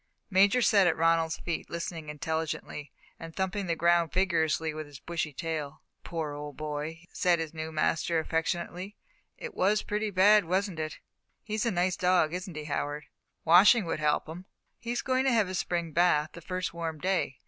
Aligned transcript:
Major 0.31 0.63
sat 0.63 0.87
at 0.87 0.97
Ronald's 0.97 1.37
feet, 1.37 1.69
listening 1.69 2.09
intelligently, 2.09 2.91
and 3.19 3.35
thumping 3.35 3.67
the 3.67 3.75
ground 3.75 4.11
vigorously 4.11 4.73
with 4.73 4.87
his 4.87 4.97
bushy 4.99 5.31
tail. 5.31 5.83
"Poor 6.03 6.33
old 6.33 6.57
boy," 6.57 7.05
said 7.13 7.37
his 7.37 7.53
new 7.53 7.71
master, 7.71 8.17
affectionately; 8.17 8.97
"it 9.37 9.53
was 9.53 9.83
pretty 9.83 10.09
bad, 10.09 10.45
wasn't 10.45 10.79
it? 10.79 10.97
He's 11.43 11.67
a 11.67 11.71
nice 11.71 11.97
dog, 11.97 12.33
isn't 12.33 12.57
he, 12.57 12.63
Howard?" 12.63 13.03
"Washing 13.45 13.85
would 13.85 13.99
help 13.99 14.27
him." 14.27 14.45
"He's 14.79 15.03
going 15.03 15.23
to 15.25 15.31
have 15.31 15.47
his 15.47 15.59
Spring 15.59 15.91
bath 15.91 16.31
the 16.33 16.41
first 16.41 16.73
warm 16.73 16.97
day. 16.97 17.37